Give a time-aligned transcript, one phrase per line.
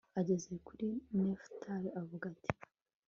[0.19, 2.49] ageze kuri nefutali aravuga ati